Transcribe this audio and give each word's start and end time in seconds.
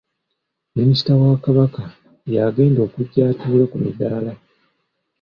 Minisita 0.77 1.11
wa 1.21 1.33
Kabaka 1.45 1.81
y'agenda 2.33 2.79
okujja 2.87 3.21
atuule 3.31 3.65
ku 3.71 3.77
midaala! 3.85 4.33